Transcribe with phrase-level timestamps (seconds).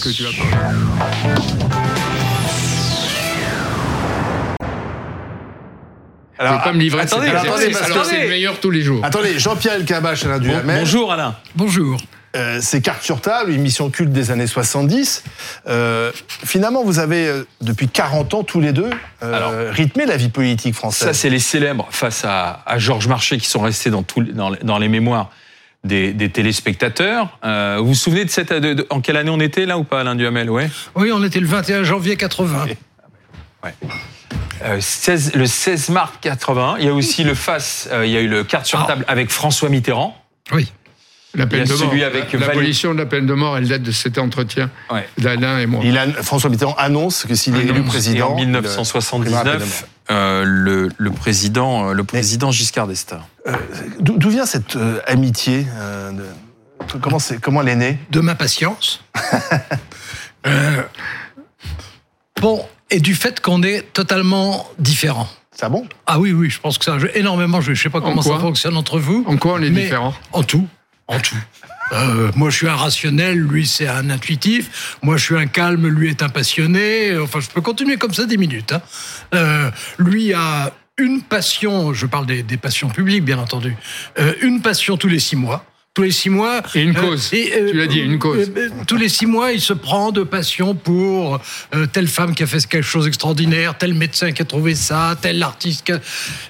[0.00, 1.90] que tu vas parler.
[6.38, 7.46] Alors, ne pas me livrer attendez, de parce
[7.92, 9.04] que- c'est le meilleur tous les jours.
[9.04, 10.78] Attendez, Jean-Pierre Elkabbach, Alain Bon- Duhamel.
[10.80, 11.36] bonjour Alain.
[11.54, 12.00] Bonjour.
[12.36, 15.24] Euh, c'est Carte sur table, une mission culte des années 70.
[15.68, 18.88] Euh, finalement, vous avez, euh, depuis 40 ans, tous les deux,
[19.22, 19.74] euh, Alors.
[19.74, 21.12] rythmé la vie politique Ça, française.
[21.12, 24.04] c'est les célèbres face à, à Georges Marchais qui sont restés dans,
[24.50, 25.30] les- dans les mémoires
[25.84, 27.38] des, des téléspectateurs.
[27.44, 29.84] Euh, vous vous souvenez de cette de- de- en quelle année on était là ou
[29.84, 30.50] pas, Alain Duhamel?
[30.50, 30.68] Ouais.
[30.94, 32.66] Oui, on était le 21 janvier 80.
[34.62, 36.76] Euh, 16 le 16 mars 80.
[36.80, 37.88] Il y a aussi le face.
[37.92, 38.86] euh, il y a eu le carte sur Ah.
[38.86, 40.16] table avec François Mitterrand.
[40.52, 40.70] Oui.
[41.34, 41.94] La peine de mort.
[42.40, 45.08] L'abolition de la peine de mort, elle date de cet entretien Ouais.
[45.16, 45.80] d'Alain et moi.
[45.84, 48.32] Il a- François Mitterrand annonce que s'il est élu président.
[48.34, 53.20] en il, euh, 1979, euh, le, le président, euh, le président Giscard d'Estaing.
[53.46, 53.52] euh,
[54.00, 56.24] D'où vient cette euh, amitié euh, de-
[57.00, 57.98] Comment, c'est- comment elle est née?
[58.10, 59.04] De ma patience.
[60.46, 60.82] Euh,
[62.40, 65.28] bon, et du fait qu'on est totalement différents.
[65.52, 65.86] Ça bon?
[66.06, 67.60] Ah oui, oui, je pense que ça a joué énormément.
[67.60, 69.22] Je ne sais pas comment ça fonctionne entre vous.
[69.28, 70.14] En quoi on est mais différents?
[70.32, 70.66] En tout.
[71.08, 71.36] En tout.
[71.92, 74.96] Euh, moi, je suis un rationnel, lui, c'est un intuitif.
[75.02, 77.16] Moi, je suis un calme, lui est un passionné.
[77.18, 78.72] Enfin, je peux continuer comme ça des minutes.
[78.72, 78.82] hein.
[79.34, 83.74] Euh, lui a une passion, je parle des, des passions publiques, bien entendu,
[84.18, 85.64] euh, une passion tous les six mois.
[85.92, 86.62] Tous les six mois.
[86.76, 87.30] Et une cause.
[87.30, 88.48] Tu l'as dit, une cause.
[88.56, 91.40] euh, euh, tous les six mois, il se prend de passion pour
[91.74, 95.16] euh, telle femme qui a fait quelque chose d'extraordinaire, tel médecin qui a trouvé ça,
[95.20, 96.00] tel artiste, qui a-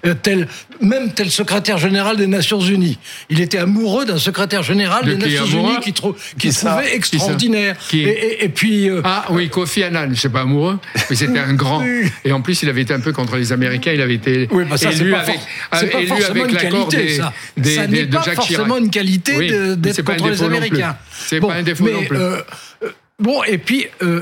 [0.05, 0.47] euh, tel,
[0.83, 2.99] même tel secrétaire général des Nations Unies.
[3.31, 6.53] Il était amoureux d'un secrétaire général De des Nations amoureux Unies qui, trou- qui trouvait
[6.53, 7.77] ça extraordinaire.
[7.89, 8.91] Qui et, et- et puis.
[8.91, 11.83] euh, Ah oui, Kofi Annan, je sais pas amoureux, mais c'était un grand.
[12.27, 14.65] Et en plus, il avait été un peu contre les Américains, il avait été Oui,
[14.69, 17.33] bah ça, élu pas, avec, pas élu avec l'accord qualité, des, ça.
[17.57, 18.81] des- ça des- n'est de pas Jacques forcément Chirac.
[18.83, 20.43] une qualité Oui, d'être contre les.
[20.43, 20.97] Américains.
[21.13, 22.17] C'est pas un défaut mais, non plus.
[22.17, 22.41] euh,
[22.85, 24.21] euh, bon, et puis, euh,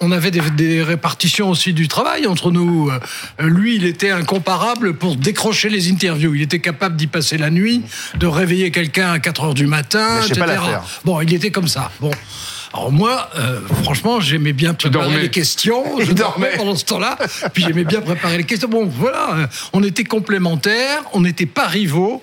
[0.00, 2.90] on, avait des, des répartitions aussi du travail entre nous.
[3.38, 6.34] Lui, il était incomparable pour décrocher les interviews.
[6.34, 7.82] Il était capable d'y passer la nuit,
[8.16, 10.46] de réveiller quelqu'un à 4 heures du matin, Lâchez etc.
[10.46, 10.84] pas.
[11.04, 11.90] Bon, il était comme ça.
[12.00, 12.10] Bon.
[12.74, 15.20] Alors moi, euh, franchement, j'aimais bien préparer dormais.
[15.22, 15.84] les questions.
[15.98, 16.56] Je Il dormais dormait.
[16.56, 17.18] pendant ce temps-là.
[17.52, 18.68] Puis j'aimais bien préparer les questions.
[18.68, 22.22] Bon, voilà, on était complémentaires, on n'était pas rivaux,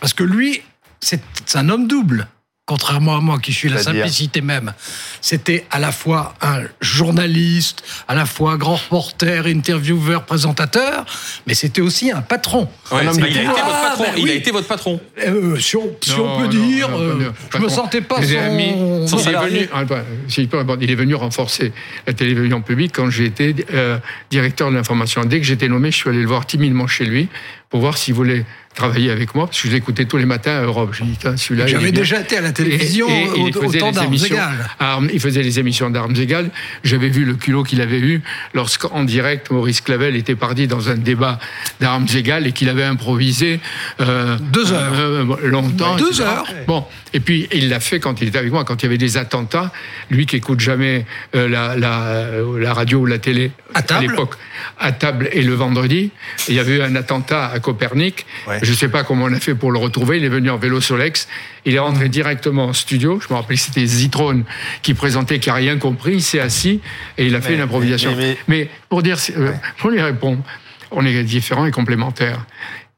[0.00, 0.62] parce que lui,
[1.00, 1.20] c'est
[1.54, 2.28] un homme double.
[2.68, 4.72] Contrairement à moi, qui suis la simplicité même.
[5.20, 11.06] C'était à la fois un journaliste, à la fois grand reporter, intervieweur, présentateur,
[11.46, 12.68] mais c'était aussi un patron.
[12.90, 14.04] Ouais, Un homme il, a été votre patron.
[14.08, 14.38] Ah, ben il a oui.
[14.38, 15.00] été votre patron.
[15.24, 18.20] Euh, si on, si Non, on peut non, dire, non, euh, je me sentais pas
[18.20, 19.58] son, son son Il est salarié.
[19.60, 21.72] venu, ah, bah, il est venu renforcer
[22.04, 23.98] la télévision publique quand j'ai été euh,
[24.32, 25.24] directeur de l'information.
[25.24, 27.28] Dès que j'étais nommé, je suis allé le voir timidement chez lui
[27.70, 28.44] pour voir s'il voulait
[28.76, 30.94] travailler avec moi, parce que je l'écoutais tous les matins à Europe.
[30.96, 31.64] J'ai dit, celui-là.
[31.66, 33.90] il est J'avais déjà été à la télévision Et- et au, il au faisait temps
[33.90, 34.68] d'armes émissions égales.
[34.78, 36.50] Armes- il faisait les émissions d'armes égales.
[36.84, 38.22] J'avais vu le culot qu'il avait eu
[38.54, 41.38] lorsqu'en direct, Maurice Clavel était parti dans un débat
[41.80, 43.60] d'armes égales et qu'il avait improvisé
[44.00, 44.92] euh, Deux heures.
[44.94, 45.96] euh, longtemps.
[45.96, 46.22] Deux etc.
[46.24, 46.46] heures.
[46.66, 48.98] Bon, et puis il l'a fait quand il était avec moi, quand il y avait
[48.98, 49.72] des attentats.
[50.10, 54.08] Lui qui écoute jamais euh, la, la, euh, la radio ou la télé À table.
[54.10, 54.34] l'époque,
[54.78, 56.10] à table et le vendredi,
[56.48, 58.26] il y avait eu un attentat à Copernic.
[58.46, 58.58] Ouais.
[58.66, 60.18] Je sais pas comment on a fait pour le retrouver.
[60.18, 61.28] Il est venu en vélo Solex.
[61.64, 63.20] Il est rentré directement en studio.
[63.20, 64.44] Je me rappelle que c'était Zitrone
[64.82, 66.14] qui présentait, qui a rien compris.
[66.14, 66.80] Il s'est assis
[67.16, 68.10] et il a fait Mais- une improvisation.
[68.16, 70.42] mais- Mais, mais- pour dire, euh, pour lui répondre,
[70.90, 72.44] on est différents et complémentaires.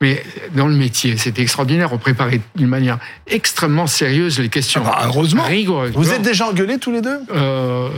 [0.01, 0.23] Mais
[0.55, 1.93] dans le métier, c'était extraordinaire.
[1.93, 4.81] On préparait d'une manière extrêmement sérieuse les questions.
[4.87, 5.43] Ah bah, heureusement.
[5.43, 5.91] Rigoureuse.
[5.93, 7.19] Vous êtes déjà engueulés tous les deux?
[7.35, 7.89] Euh,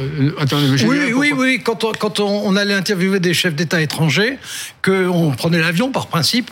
[0.41, 1.61] attendez, j'ai Oui, oui, oui.
[1.63, 4.39] Quand on, quand on, on allait interviewer des chefs d'État étrangers,
[4.83, 6.51] qu'on prenait l'avion par principe.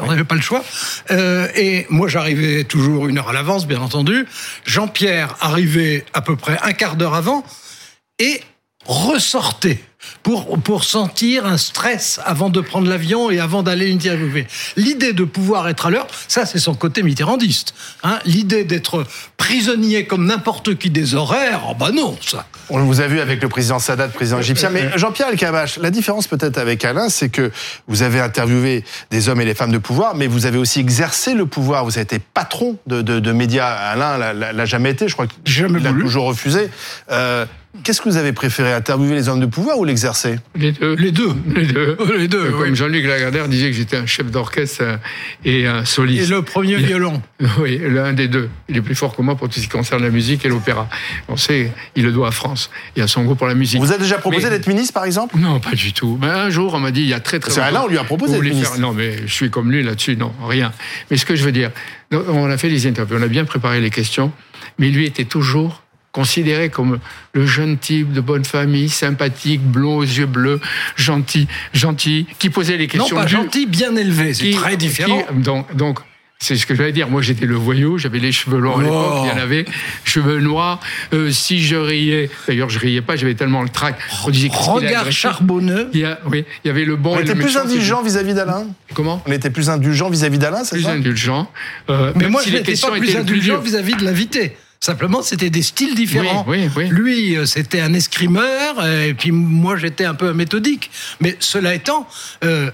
[0.00, 0.64] On n'avait pas le choix.
[1.10, 4.26] Euh, et moi, j'arrivais toujours une heure à l'avance, bien entendu.
[4.64, 7.44] Jean-Pierre arrivait à peu près un quart d'heure avant
[8.18, 8.40] et
[8.86, 9.80] ressortait
[10.22, 14.46] pour, pour sentir un stress avant de prendre l'avion et avant d'aller interviewer.
[14.76, 17.74] L'idée de pouvoir être à l'heure, ça c'est son côté mitterrandiste.
[18.02, 19.04] Hein L'idée d'être
[19.36, 22.46] prisonnier comme n'importe qui des horaires, oh bah non, ça.
[22.70, 24.70] On vous a vu avec le président Sadat, président égyptien.
[24.70, 27.50] Mais Jean-Pierre Elkabbach, la différence peut-être avec Alain, c'est que
[27.88, 31.34] vous avez interviewé des hommes et des femmes de pouvoir, mais vous avez aussi exercé
[31.34, 31.84] le pouvoir.
[31.84, 33.66] Vous avez été patron de, de- de médias.
[33.66, 36.02] Alain l'a- l'a l'a jamais été, je crois qu'il a voulu.
[36.02, 36.70] toujours refusé.
[37.10, 37.44] Euh,
[37.84, 40.94] Qu'est-ce que vous avez préféré, interviewer les hommes de pouvoir ou l'exercer Les deux.
[40.94, 41.32] Les deux.
[41.56, 41.96] Les deux.
[42.18, 42.76] Les deux, Euh, Comme oui.
[42.76, 44.96] Jean-Luc Lagardère disait que j'étais un chef d'orchestre euh,
[45.46, 46.28] et un Et soliste.
[46.28, 47.22] le premier Il- violon.
[47.58, 48.50] Oui, l'un des deux.
[48.68, 50.86] Il est plus fort que moi pour tout ce qui concerne la musique et l'opéra.
[51.28, 53.80] On sait, il le doit à France et à son goût pour la musique.
[53.80, 56.18] Vous avez déjà proposé Mais- d'être ministre, par exemple Non, pas du tout.
[56.20, 57.68] Mais un jour, on m'a dit, il y a très très C'est longtemps.
[57.76, 58.72] Alain, on lui a proposé d'être ministre.
[58.72, 60.72] faire- Non, mais je suis comme lui là-dessus, non, rien.
[61.10, 61.70] Mais ce que je veux dire,
[62.12, 64.30] on a fait des interviews, on a bien préparé les questions,
[64.78, 66.98] mais lui était toujours considéré comme
[67.32, 70.60] le jeune type de bonne famille, sympathique, blond aux yeux bleus,
[70.96, 73.16] gentil, gentil, qui posait les questions.
[73.16, 75.22] Non, pas dures, gentil, bien élevé, c'est très différent.
[75.22, 75.98] qui- donc, donc,
[76.38, 77.08] c'est ce que j'allais dire.
[77.08, 79.22] Moi, j'étais le voyou, j'avais les cheveux longs à l'époque, Oh.
[79.24, 79.64] il y en avait,
[80.04, 80.80] cheveux noirs.
[81.14, 83.96] Euh, si je riais, d'ailleurs, je riais pas, j'avais tellement le trac.
[84.22, 85.88] Regard charbonneux.
[85.94, 88.02] Il y a, oui, il y avait le bon On et était le plus indulgent
[88.02, 90.92] vis-à-vis d'Alain Comment On était plus indulgent vis-à-vis d'Alain, c'est Plus ça?
[90.92, 91.48] indulgent.
[91.90, 94.56] Euh, Mais moi, si je n'étais pas plus plus indulgent vis-à-vis de l'invité.
[94.84, 96.44] Simplement, c'était des styles différents.
[96.48, 96.88] Oui, oui, oui.
[96.88, 100.90] Lui, euh, c'était un escrimeur, euh, et puis moi, j'étais un peu méthodique.
[101.20, 102.08] Mais cela étant,
[102.42, 102.68] euh,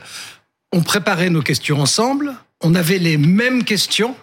[0.72, 4.16] on préparait nos questions ensemble, on avait les mêmes questions,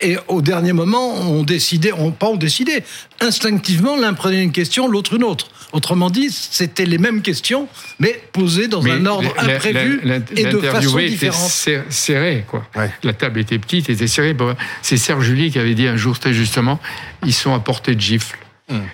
[0.00, 2.84] et au dernier moment, on décidait, on, pas on décidait,
[3.20, 5.48] instinctivement, l'un prenait une question, l'autre une autre.
[5.74, 7.66] Autrement dit, c'était les mêmes questions,
[7.98, 11.50] mais posées dans Mais un ordre la- la- imprévu la- et de façon était différente.
[11.50, 12.64] ser- serré, quoi.
[12.76, 12.90] Ouais.
[13.02, 14.34] La table était petite, était serrée.
[14.34, 16.78] Bon, C'est Serge Julie qui avait dit un jour très justement,
[17.26, 18.38] ils sont à portée de gifle.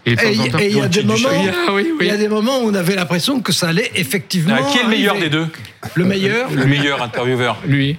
[0.06, 1.96] Et de Et il y a des moments, Il y a- oui, oui.
[2.00, 4.56] il y a des moments où on avait l'impression que ça allait effectivement.
[4.58, 5.28] Ah, qui est le meilleur arriver.
[5.28, 5.46] des deux
[5.94, 7.96] Le meilleur Le meilleur intervieweur Lui.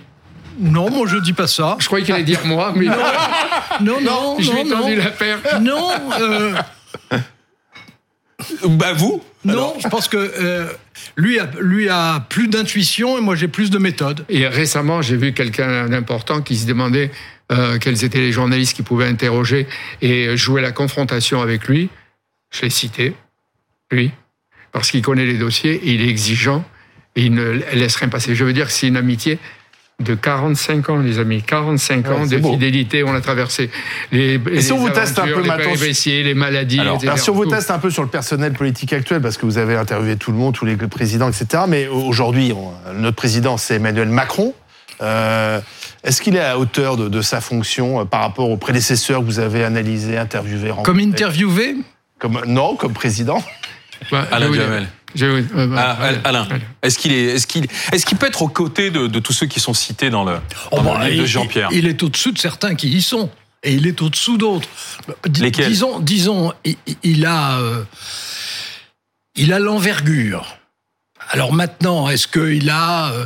[0.60, 1.78] Non, moi je dis pas ça.
[1.80, 4.88] Je croyais qu'il allait dire moi, mais Non, non, je non, non.
[4.98, 5.38] la paire.
[5.62, 5.90] Non,
[6.20, 6.54] euh,
[8.66, 10.68] Bah vous non, je pense que euh,
[11.18, 14.24] lui, a, lui a plus d'intuition et moi j'ai plus de méthode.
[14.30, 17.12] Et récemment, j'ai vu quelqu'un d'important qui se demandait
[17.52, 19.68] euh, quels étaient les journalistes qui pouvaient interroger
[20.02, 21.90] et jouer la confrontation avec lui.
[22.52, 23.16] Je l'ai cité,
[23.90, 24.12] lui,
[24.72, 26.64] parce qu'il connaît les dossiers, et il est exigeant
[27.16, 28.36] et il ne laisse rien passer.
[28.36, 29.40] Je veux dire que c'est une amitié
[30.04, 31.42] de 45 ans, les amis.
[31.42, 32.52] 45 Ouais, ans de beau.
[32.52, 33.70] fidélité, on l'a traversé.
[34.12, 35.74] Les, Et si on vous teste un peu les maintenant-
[36.06, 37.08] les maladies, Alors, etc.
[37.10, 37.52] Alors, si on vous Tout.
[37.52, 40.38] teste un peu sur le personnel politique actuel, parce que vous avez interviewé tout le
[40.38, 41.64] monde, tous les présidents, etc.
[41.68, 42.54] Mais aujourd'hui,
[42.96, 44.54] notre président, c'est Emmanuel Macron.
[45.02, 45.60] Euh,
[46.04, 49.20] Est-ce qu'il est à la hauteur de, de sa fonction euh, par rapport aux prédécesseurs
[49.22, 51.76] que vous avez analysés, interviewés, rencontrés Comme interviewé,
[52.20, 53.44] Comme- Non, comme président.
[54.12, 54.88] Ouais, Alain Duhamel.
[55.16, 56.18] Je euh, Ah, voilà.
[56.24, 56.48] Alain,
[56.82, 59.48] est-ce qu'il est, est-ce qu'il, est-ce qu'il peut être aux côtés de, de tous ceux
[59.48, 60.38] qui sont cités dans le,
[60.72, 61.70] oh, dans bah, le livre de Jean-Pierre?
[61.72, 63.30] Il, est au-dessous de certains qui y sont.
[63.64, 64.68] Et il est au-dessous d'autres.
[65.28, 65.68] Dis- Lesquels?
[65.68, 67.84] Disons, disons il, il a, euh,
[69.36, 70.58] il a l'envergure.
[71.30, 73.26] Alors maintenant, est-ce qu'il a euh,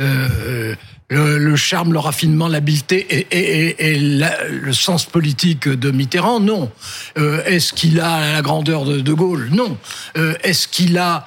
[0.00, 0.74] euh,
[1.14, 5.90] le, le charme, le raffinement, l'habileté et, et- et- et la- le sens politique de
[5.90, 6.70] Mitterrand Non.
[7.18, 9.78] Euh, est-ce qu'il a la grandeur de De Gaulle Non.
[10.16, 11.26] Euh, est-ce qu'il a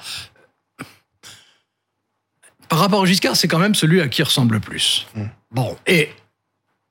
[2.68, 5.06] par rapport à Giscard, c'est quand même celui à qui il ressemble le plus.
[5.50, 6.10] Bon, et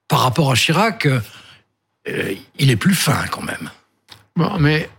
[0.07, 3.69] par rapport à Chirac, euh, il est plus fin quand même.
[4.35, 4.89] Bon, mais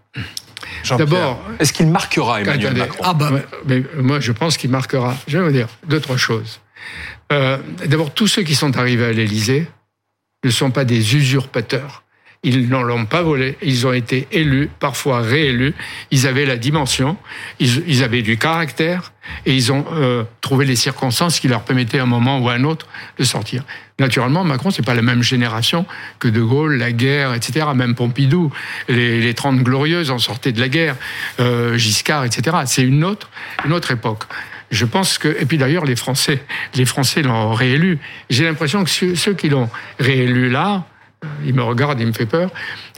[0.96, 2.80] d'abord, Est-ce qu'il marquera Emmanuel Attendez.
[2.80, 3.30] Macron Ah bah,
[3.66, 5.16] mais moi, je pense qu'il marquera.
[5.26, 6.60] Je vais vous dire deux, trois choses.
[7.32, 9.66] Euh, D'abord, tous ceux qui sont arrivés à l'Élysée
[10.44, 12.04] ne sont pas des usurpateurs.
[12.44, 13.58] Ils n'en l'ont pas volé.
[13.62, 15.74] Ils ont été élus, parfois réélus.
[16.12, 17.16] Ils avaient la dimension,
[17.58, 19.12] ils, avaient du caractère
[19.44, 22.52] et ils ont euh, trouvé les circonstances qui leur permettaient à un moment ou à
[22.52, 22.86] un autre
[23.18, 23.64] de sortir.
[23.98, 25.84] Naturellement, Macron, c'est pas la même génération
[26.20, 27.66] que De Gaulle, la guerre, etc.
[27.74, 28.52] Même Pompidou,
[28.88, 30.94] les, les 30 glorieuses en sortaient de la guerre,
[31.40, 32.58] euh, Giscard, etc.
[32.66, 33.30] C'est une autre,
[33.64, 34.22] une autre époque.
[34.70, 36.42] Je pense que, et puis d'ailleurs, les Français,
[36.74, 37.98] les Français l'ont réélu.
[38.28, 40.84] J'ai l'impression que ceux, ceux qui l'ont réélu là,
[41.24, 42.50] euh, il me regarde, il me fait peur.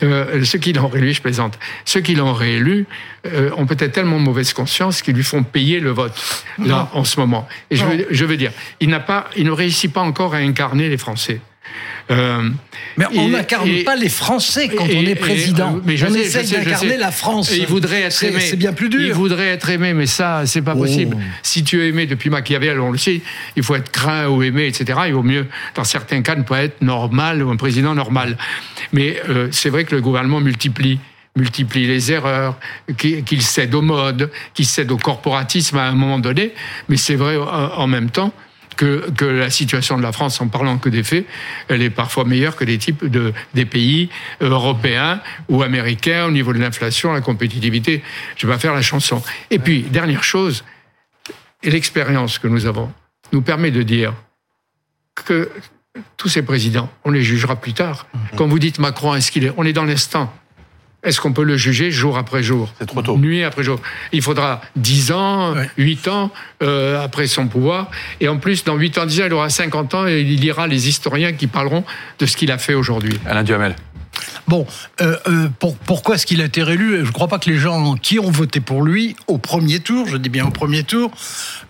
[0.02, 1.58] Euh, ceux qui l'ont réélu, je plaisante.
[1.84, 2.87] Ceux qui l'ont réélu
[3.26, 7.18] euh, ont peut-être tellement mauvaise conscience qu'ils lui font payer le vote là en ce
[7.18, 7.49] moment.
[7.71, 10.38] Et je veux, je veux dire, il n'a pas, il ne réussit pas encore à
[10.38, 11.40] incarner les Français.
[12.11, 12.49] Euh,
[12.97, 15.77] mais on et- n'incarne et- pas les Français quand et- on et- est président.
[15.77, 17.53] euh, mais je on sais, essaie d'incarner la France.
[17.53, 18.41] Et il voudrait être aimé.
[18.41, 19.00] C'est bien plus dur.
[19.00, 21.17] Il voudrait être aimé, mais ça, c'est pas possible.
[21.19, 21.23] Oh.
[21.43, 23.21] Si tu es aimé depuis Machiavel, on le sait,
[23.55, 24.99] il faut être craint ou aimé, etc.
[25.07, 25.47] Il vaut mieux,
[25.77, 28.37] dans certains cas, ne pas être normal ou un président normal.
[28.93, 30.99] Mais euh, c'est vrai que le gouvernement multiplie
[31.37, 32.59] multiplie les erreurs,
[32.99, 36.53] qu'il cède aux modes, qu'il cède au corporatisme à un moment donné,
[36.89, 38.33] mais c'est vrai en même temps
[38.80, 41.26] que, que la situation de la France, en parlant que des faits,
[41.68, 44.08] elle est parfois meilleure que des types de des pays
[44.40, 45.20] européens
[45.50, 48.02] ou américains au niveau de l'inflation, la compétitivité.
[48.38, 49.22] Je vais pas faire la chanson.
[49.50, 50.64] Et puis dernière chose,
[51.62, 52.90] et l'expérience que nous avons
[53.32, 54.14] nous permet de dire
[55.14, 55.50] que
[56.16, 58.06] tous ces présidents, on les jugera plus tard.
[58.37, 60.32] Quand vous dites Macron, est-ce qu'il est, on est dans l'instant.
[61.02, 63.16] Est-ce qu'on peut le juger jour après jour C'est trop tôt.
[63.16, 63.80] Nuit après jour.
[64.12, 65.71] Il faudra 10 ans, Ouais.
[65.78, 66.30] 8 ans
[66.62, 67.90] euh, après son pouvoir.
[68.21, 70.66] Et en plus, dans 8 ans, 10 ans, il aura 50 ans et il lira
[70.66, 71.85] les historiens qui parleront
[72.19, 73.19] de ce qu'il a fait aujourd'hui.
[73.26, 73.76] Alain Duhamel.
[74.47, 74.66] Bon,
[75.00, 76.99] euh, euh, pour- pourquoi est-ce qu'il a été réélu?
[76.99, 80.07] Je ne crois pas que les gens qui ont voté pour lui au premier tour,
[80.09, 81.11] je dis bien au premier tour,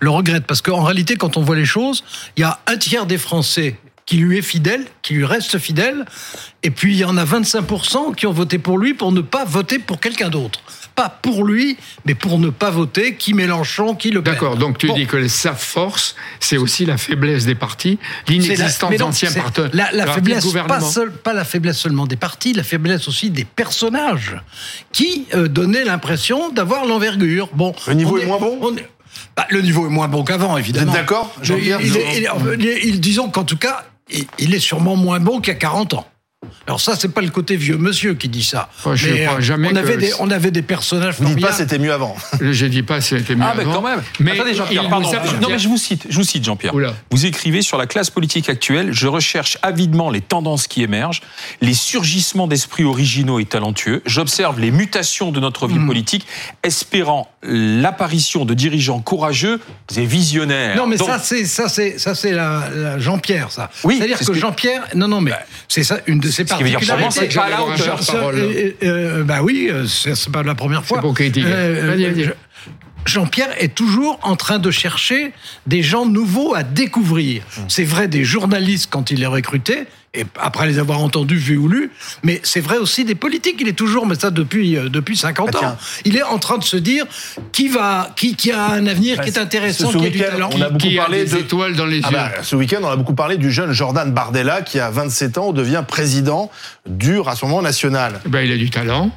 [0.01, 0.45] le regrettent.
[0.47, 2.03] Parce qu'en réalité, quand on voit les choses,
[2.35, 3.77] il y a un tiers des Français
[4.11, 6.03] qui lui est fidèle, qui lui reste fidèle.
[6.63, 9.45] Et puis il y en a 25% qui ont voté pour lui pour ne pas
[9.45, 10.59] voter pour quelqu'un d'autre.
[10.95, 14.33] Pas pour lui, mais pour ne pas voter qui Mélenchon, qui Le Pen.
[14.33, 14.95] D'accord, donc tu Bon.
[14.95, 19.69] dis que sa force, c'est aussi la faiblesse des partis, l'inexistence d'anciens partenaires.
[19.71, 23.45] La, la faiblesse, pas, seul- pas la faiblesse seulement des partis, la faiblesse aussi des
[23.45, 24.35] personnages
[24.91, 27.47] qui euh, donnaient l'impression d'avoir l'envergure.
[27.53, 28.89] Bon, Le niveau est moins bon on est-
[29.37, 30.91] bah, Le niveau est moins bon qu'avant, évidemment.
[30.91, 31.77] Vous êtes d'accord, Il-
[32.19, 33.85] il, il- Disons qu'en tout cas,
[34.39, 36.07] il, est sûrement moins bon qu'il y a 40 ans.
[36.65, 38.67] Alors ça, c'est pas le côté vieux monsieur qui dit ça.
[38.95, 41.51] Je Mais, crois jamais on, avait que- des, on avait des personnages Vous dites pas
[41.53, 42.15] c'était mieux avant.
[42.41, 44.01] Je dis pas si c'était mieux Ah, mais avant, quand même.
[44.19, 45.11] Mais Attendez, Jean-Pierre, pardon.
[45.39, 46.73] Non, mais je vous cite, je vous cite, Jean-Pierre.
[46.73, 46.93] Oula.
[47.11, 51.21] Vous écrivez sur la classe politique actuelle, je recherche avidement les tendances qui émergent,
[51.61, 54.01] les surgissements d'esprits originaux et talentueux.
[54.07, 55.79] J'observe les mutations de notre Hmm.
[55.79, 56.25] vie politique,
[56.63, 59.59] espérant l'apparition de dirigeants courageux
[59.97, 60.75] et visionnaires.
[60.77, 63.69] Non, mais Donc, ça, c'est ça, c'est ça, c'est la, la Jean-Pierre, ça.
[63.83, 65.31] Oui, c'est-à-dire c'est que, ce que- Jean-Pierre, non, non, mais
[65.67, 67.19] c'est ça une de ses ce qui veut dire particularités.
[67.31, 67.99] c'est pas la hauteur.
[68.05, 68.35] parole.
[68.37, 70.99] euh, euh, bah oui, euh, c'est c'est pas la première fois.
[71.01, 72.23] pour vas-y.
[72.25, 72.31] je-
[73.07, 75.33] Jean-Pierre est toujours en train de chercher
[75.65, 77.41] des gens nouveaux à découvrir.
[77.57, 77.63] Hum.
[77.67, 81.69] C'est vrai des journalistes quand il les recrutait, et après les avoir entendus, vus ou
[81.69, 81.89] lus,
[82.23, 83.55] mais c'est vrai aussi des politiques.
[83.61, 86.57] Il est toujours, mais ça depuis, euh, depuis 50 Ah, ans, il est en train
[86.57, 87.05] de se dire
[87.53, 90.31] qui va, qui, qui a un avenir, qui est intéressant, ce qui a du week-end,
[90.31, 90.49] talent.
[90.53, 92.13] on a beaucoup qui a parlé des de- étoiles dans les Ah yeux.
[92.17, 95.53] bah, ce week-end, on a beaucoup parlé du jeune Jordan Bardella qui, à 27 ans,
[95.53, 96.51] devient président
[96.85, 98.19] du Rassemblement national.
[98.25, 99.11] Ben, il a du talent,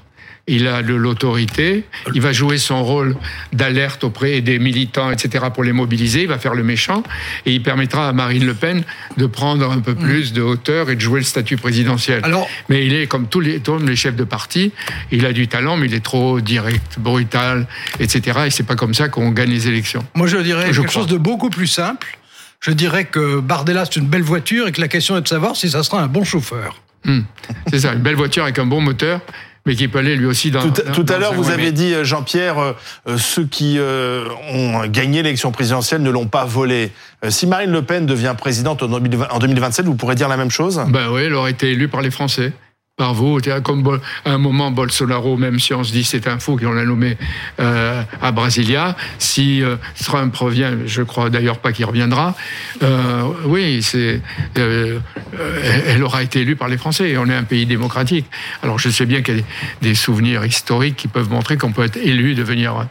[0.47, 1.85] il a de l'autorité,
[2.15, 3.17] il va jouer son rôle
[3.55, 7.03] d'alerte auprès des militants, etc., pour les mobiliser, il va faire le méchant,
[7.47, 8.83] et il permettra à Marine Le Pen
[9.17, 12.21] de prendre un peu plus de hauteur et de jouer le statut présidentiel.
[12.25, 14.73] Alors- mais il est comme tous les, tous les chefs de parti,
[15.11, 17.67] il a du talent, mais il est trop direct, brutal,
[17.99, 20.05] etc., et c'est pas comme ça qu'on gagne les élections.
[20.15, 21.03] Moi, je dirais Je quelque crois.
[21.03, 22.19] chose de beaucoup plus simple.
[22.61, 25.57] Je dirais que Bardella, c'est une belle voiture et que la question est de savoir
[25.57, 26.81] si ça sera un bon chauffeur.
[27.05, 27.21] Hmm.
[27.71, 29.21] C'est ça, une belle voiture avec un bon moteur,
[29.67, 30.61] mais qui peut aller lui aussi dans.
[30.61, 32.73] Tout, dans- tout à l'heure, vous avez dit, euh, Jean-Pierre, euh,
[33.09, 36.93] euh, ceux qui euh, ont gagné l'élection présidentielle ne l'ont pas volé.
[37.25, 40.37] Euh, si Marine Le Pen devient présidente en 2020 en 2027, vous pourrez dire la
[40.37, 40.83] même chose?
[40.89, 42.53] Ben oui, elle aurait été élue par les Français.
[42.97, 46.39] Par vous, Tiens, comme à un moment Bolsonaro, même si on se dit c'est un
[46.39, 47.17] fou qu'on l'a nommé
[47.59, 49.75] euh, à Brasilia, si euh,
[50.05, 52.37] Trump revient, je crois d'ailleurs pas qu'il reviendra,
[52.85, 54.21] euh, oui, c'est,
[54.59, 55.01] euh,
[55.89, 57.11] elle aura été élue par les Français.
[57.11, 58.27] Et on est un pays démocratique.
[58.63, 59.45] Alors je sais bien qu'il y a
[59.83, 62.89] des, souvenirs historiques qui peuvent montrer qu'on peut être élu, devenir un,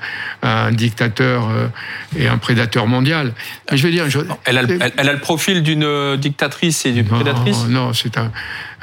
[0.67, 1.67] un dictateur euh,
[2.19, 3.31] et un prédateur mondial.
[3.71, 6.17] Mais je veux dire, je- Elle a, le- elle- elle a le profil d'une euh,
[6.17, 7.67] dictatrice et d'une non, prédatrice?
[7.69, 8.33] Non, c'est un,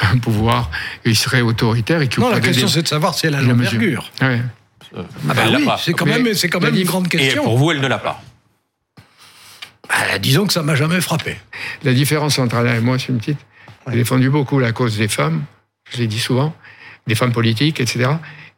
[0.06, 0.70] un pouvoir.
[1.04, 3.40] Il serait autoritaire et qui Non, la question, des- c'est de savoir si elle a
[3.42, 3.72] la mesure.
[3.80, 4.10] l'envergure.
[4.22, 4.40] Ouais.
[4.96, 5.78] Ah bah Elle l'a oui, pas.
[5.82, 7.44] c'est quand même, c'est quand même une grande Et question.
[7.44, 8.22] pour vous, elle ne l'a pas.
[9.88, 11.36] Bah, disons que ça m'a jamais frappé.
[11.84, 13.38] La différence entre Alain et moi, c'est une petite.
[13.88, 15.44] J'ai défendu beaucoup la cause des femmes,
[15.90, 16.54] je l'ai dit souvent,
[17.06, 18.10] des femmes politiques, etc.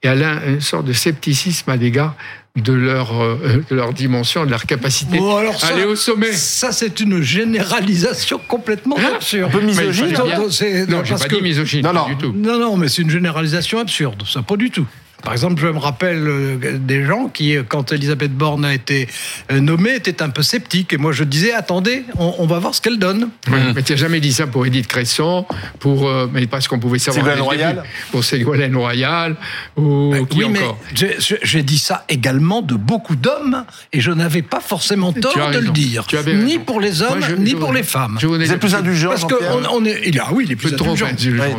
[0.02, 2.14] Et Alain a une sorte de scepticisme à l'égard
[2.56, 6.32] de leur, euh, de leur dimension, de leur capacité Bon, alors à aller au sommet.
[6.32, 9.48] Ça, c'est une généralisation complètement Hein absurde.
[9.48, 10.12] Un peu misogyne.
[10.12, 12.06] Non, j'ai parce pas que- dit misogyne, Non, pas non.
[12.08, 12.32] du tout.
[12.36, 14.22] Non, non, mais c'est une généralisation absurde.
[14.26, 14.86] Ça, pas du tout.
[15.22, 19.08] Par exemple, je me rappelle euh, des gens qui, euh, quand Elisabeth Borne a été
[19.50, 20.92] euh, nommée, étaient un peu sceptiques.
[20.92, 23.28] Et moi, je disais, attendez, on, on va voir ce qu'elle donne.
[23.50, 25.46] Ouais, Mais tu n'as jamais dit ça pour Edith Cresson,
[25.78, 27.24] pour, euh, mais parce qu'on pouvait savoir.
[27.24, 27.42] Ségolène.
[27.42, 29.36] Royal Pour Ségolène Royal,
[29.76, 30.78] ou qui oui, mais encore
[31.42, 35.68] j'ai- dit ça également de beaucoup d'hommes, et je n'avais pas forcément tort de le
[35.70, 36.04] dire.
[36.06, 38.18] Tu avais Ni pour les hommes, Moi, je- ni je- pour les femmes.
[38.20, 40.52] je vous êtes plus indulgent, Parce que on, on est, il est, ah oui, il
[40.52, 41.06] est plus trop indulgent.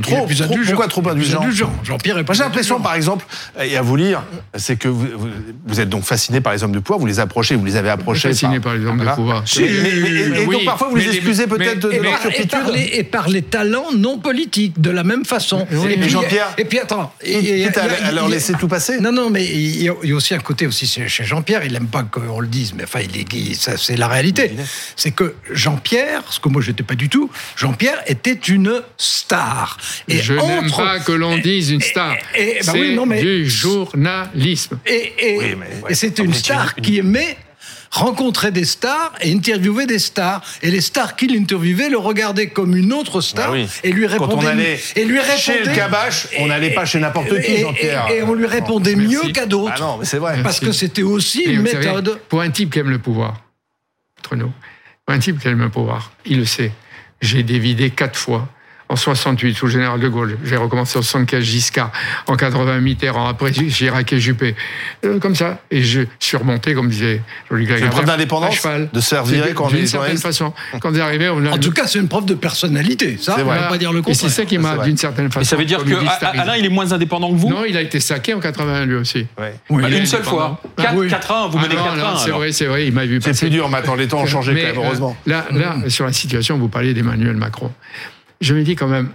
[0.02, 0.66] trop, plus trop- indulgent.
[0.72, 1.42] pourquoi trop indulgent
[1.84, 3.26] Jean-Pierre est pas J'ai l'impression, par exemple,
[3.62, 4.24] et à vous lire,
[4.56, 7.66] c'est que vous, êtes donc fasciné par les hommes de pouvoir, vous les approchez, vous
[7.66, 8.30] les avez approchés.
[8.30, 9.16] fasciné par les hommes de Voilà.
[9.16, 9.44] pouvoir.
[9.60, 12.20] Mais- mais- mais- et Oui, donc parfois vous les excusez peut-être de, et leur par,
[12.26, 12.50] et, turpitude.
[12.52, 15.68] par les, et par les talents non politiques, de la même façon.
[15.72, 17.14] Oui, et Jean-Pierre, Et puis attends.
[17.22, 17.32] et-
[17.62, 19.00] et- Quitte à, il y a- à leur il y a- laisser tout passer?
[19.00, 21.64] Non, non, mais il y, a, il y a aussi un côté aussi chez Jean-Pierre,
[21.66, 24.52] il n'aime pas qu'on le dise, mais enfin, il est, il- ça, c'est la réalité.
[24.96, 29.78] C'est que Jean-Pierre, ce que moi je n'étais pas du tout, Jean-Pierre était une star.
[30.08, 32.16] Et je n'aime pas que l'on dise une star.
[32.36, 34.80] et- et- bah c'est oui, non, mais- du journalisme.
[34.86, 36.28] Et, et- Oui, mais- et c'était ouais.
[36.28, 37.38] une star une- qui aimait
[37.92, 40.42] rencontrer des stars et interviewer des stars.
[40.64, 43.68] Et les stars qui l'interviewaient le regardaient comme une autre star Ah oui.
[43.84, 44.36] et lui Quand répondaient.
[44.48, 48.08] on allait et lui chez le Kabash, on n'allait pas chez n'importe qui, et- Jean-Pierre.
[48.12, 49.74] Et, et on lui répondait mieux qu'à d'autres.
[49.78, 50.42] Ah non, mais c'est vrai.
[50.42, 52.20] parce que c'était aussi Et une savez, méthode.
[52.30, 53.42] pour un type qui aime le pouvoir,
[54.20, 54.52] entre nous,
[55.06, 56.72] pour un type qui aime le pouvoir, il le sait.
[57.22, 58.50] J'ai dévidé quatre fois
[58.94, 60.38] en 68 sous le général de Gaulle.
[60.44, 61.92] J'ai recommencé en 75 Giscard,
[62.28, 64.56] en 80 Mitterrand, après Chirac et Juppé.
[65.04, 65.62] Euh, comme ça.
[65.72, 69.54] Et je suis remonté, comme disait Jean-Luc C'est une preuve d'indépendance De se faire virer
[69.54, 70.54] quand on est D'une certaine façon.
[70.80, 73.18] Quand vous arrivez, on En tout cas, c'est une preuve de personnalité.
[73.20, 74.26] Ça, on va pas dire le contraire.
[74.26, 75.42] Et c'est ça qui m'a, d'une certaine façon.
[75.42, 75.94] Et ça veut dire que
[76.40, 78.96] Alain, il est moins indépendant que vous Non, il a été saqué en 81 lui
[78.96, 79.26] aussi.
[79.40, 79.56] Ouais.
[79.70, 80.62] Oui, une seule fois.
[80.78, 82.18] 4 1, vous menez 4 1.
[82.18, 84.54] C'est vrai, c'est vrai, il m'a vu C'est plus dur maintenant, les temps ont changé
[84.54, 85.18] quand même, heureusement.
[85.26, 87.72] Là, là, sur la situation, vous parliez d'Emmanuel Macron.
[88.44, 89.10] Je me dis quand même,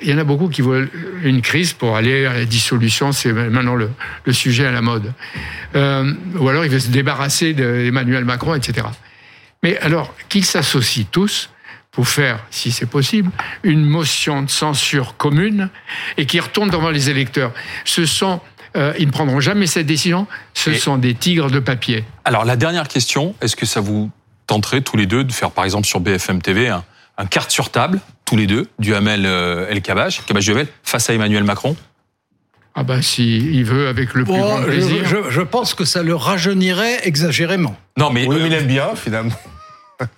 [0.00, 0.88] il y en a beaucoup qui veulent
[1.24, 3.90] une crise pour aller à la dissolution, c'est maintenant le,
[4.32, 5.12] sujet à la mode.
[5.74, 8.86] Euh, ou alors il veut se débarrasser d'Emmanuel Macron, etc.
[9.64, 11.50] Mais alors, qu'ils s'associent tous
[11.90, 13.32] pour faire, si c'est possible,
[13.64, 15.68] une motion de censure commune
[16.16, 17.52] et qui retourne devant les électeurs.
[17.84, 18.40] Ce sont
[18.76, 20.28] euh, ils ne prendront jamais cette décision.
[20.54, 22.04] Ce sont des tigres de papier.
[22.24, 24.08] Alors la dernière question, est-ce que ça vous
[24.46, 26.84] tenterait tous les deux de faire par exemple sur BFM TV un,
[27.20, 31.10] un carte sur table, tous les deux, du Hamel euh, El Kabach, Kabach Duhamel, face
[31.10, 31.76] à Emmanuel Macron
[32.76, 35.04] ah ben si il veut avec le plus grand plaisir.
[35.28, 37.76] Je, pense que ça le rajeunirait exagérément.
[37.98, 39.34] Non mais il aime bien finalement.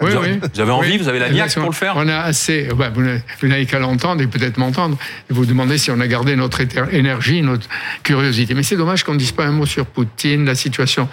[0.00, 0.40] Oui, vous, oui.
[0.54, 2.68] vous avez envie, vous avez la niaque pour le faire On a assez.
[2.76, 4.96] Bah, vous n'avez qu'à l'entendre et peut-être m'entendre.
[5.30, 6.60] Et vous demandez si on a gardé notre
[6.92, 7.66] énergie, notre
[8.02, 8.54] curiosité.
[8.54, 11.08] Mais c'est dommage qu'on ne dise pas un mot sur Poutine, la situation.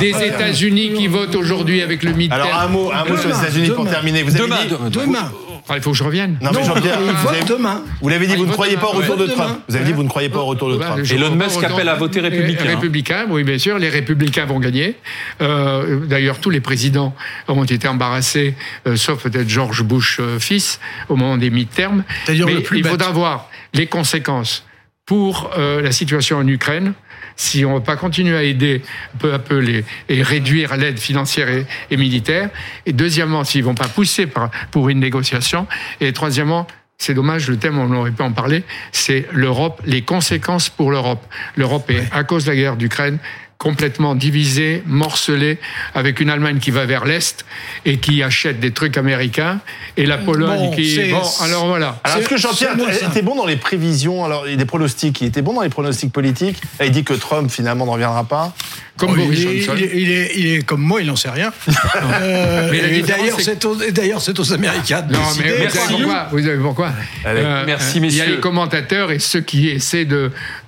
[0.00, 2.40] des États-Unis qui votent aujourd'hui avec le midterm.
[2.40, 4.22] Alors un mot, un mot sur les États-Unis pour terminer.
[4.22, 5.30] Vous avez demain, dit, demain.
[5.72, 6.36] Ah, il faut que je revienne.
[6.42, 7.80] Non, mais Jean-Pierre, vous, demain.
[8.02, 9.58] vous l'avez dit, vous ne croyez pas au retour de Trump.
[9.66, 11.02] Vous avez dit, vous ne croyez pas au retour de Trump.
[11.02, 12.64] Et Elon Musk appelle à voter républicain.
[12.66, 13.78] Républicain, oui, bien sûr.
[13.78, 14.96] Les républicains vont gagner.
[15.40, 17.14] Euh, D'ailleurs, tous les présidents
[17.48, 18.54] ont été embarrassés,
[18.86, 22.04] euh, sauf peut-être George Bush euh, fils, au moment des mi-termes.
[22.28, 22.36] Mais
[22.74, 24.66] il faudra voir les conséquences
[25.06, 26.92] pour euh, la situation en Ukraine,
[27.36, 28.82] si on ne va pas continuer à aider
[29.18, 31.48] peu à peu les, et réduire l'aide financière
[31.90, 32.50] et, militaire,
[32.86, 34.28] et deuxièmement, s'ils ne vont pas pousser
[34.70, 35.66] pour une négociation,
[36.00, 36.66] et troisièmement,
[36.98, 38.62] c'est dommage, le thème, on aurait pu en parler,
[38.92, 41.24] c'est l'Europe, les conséquences pour l'Europe.
[41.56, 43.18] L'Europe est, à cause de la guerre d'Ukraine,
[43.62, 45.58] complètement divisé, morcelé,
[45.94, 47.44] avec une Allemagne qui va vers l'Est
[47.84, 49.60] et qui achète des trucs américains,
[49.96, 50.98] et la Pologne qui...
[51.12, 52.00] Bon, alors voilà.
[52.02, 52.74] Alors est-ce que Jean-Pierre
[53.08, 56.60] était bon dans les prévisions, alors des pronostics, il était bon dans les pronostics politiques?
[56.82, 58.52] Il dit que Trump finalement ne reviendra pas
[58.96, 59.72] comme Boris il, Johnson.
[59.76, 61.52] Il, est, il, est, comme moi, il n'en sait rien.
[61.96, 66.58] euh, mais d'ailleurs, c'est aux, aux, Américains de non, Mais vous savez pourquoi, vous savez
[66.58, 66.92] pourquoi?
[67.26, 68.22] Euh, Merci, messieurs.
[68.24, 70.06] Il y a les commentateurs et ceux qui essaient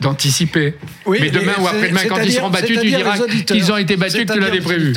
[0.01, 0.75] d'anticiper.
[1.07, 4.27] Oui, mais demain ou après-demain, quand ils seront battus, tu diras qu'ils ont été battus,
[4.27, 4.95] que tu l'avais prévu.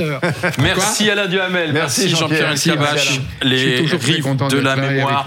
[0.60, 1.73] Merci Alain Duhamel.
[1.73, 3.19] Merci Jean-Pierre Elkabbach.
[3.41, 5.26] Les rives de la mémoire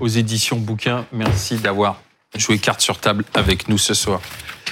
[0.00, 1.06] aux éditions bouquins.
[1.12, 2.00] Merci d'avoir
[2.36, 4.20] joué carte sur table avec nous ce soir.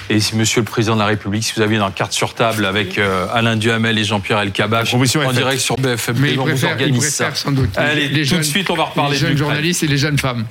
[0.09, 2.65] Et si Monsieur le Président de la République, si vous aviez une carte sur table
[2.65, 7.09] avec euh, Alain Duhamel et Jean-Pierre Elkabbach en direct sur BFM, Mais on vous organise
[7.09, 7.33] ça.
[7.35, 7.69] Sans doute.
[7.75, 9.13] Allez, tout de suite, on va reparler.
[9.13, 10.45] Les jeunes journalistes et les jeunes femmes.